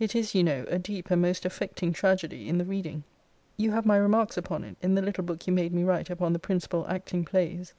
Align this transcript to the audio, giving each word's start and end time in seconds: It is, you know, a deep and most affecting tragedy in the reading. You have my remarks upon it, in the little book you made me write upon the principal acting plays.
It 0.00 0.16
is, 0.16 0.34
you 0.34 0.42
know, 0.42 0.64
a 0.66 0.80
deep 0.80 1.12
and 1.12 1.22
most 1.22 1.44
affecting 1.44 1.92
tragedy 1.92 2.48
in 2.48 2.58
the 2.58 2.64
reading. 2.64 3.04
You 3.56 3.70
have 3.70 3.86
my 3.86 3.96
remarks 3.98 4.36
upon 4.36 4.64
it, 4.64 4.76
in 4.82 4.96
the 4.96 5.00
little 5.00 5.22
book 5.22 5.46
you 5.46 5.52
made 5.52 5.72
me 5.72 5.84
write 5.84 6.10
upon 6.10 6.32
the 6.32 6.40
principal 6.40 6.84
acting 6.88 7.24
plays. 7.24 7.72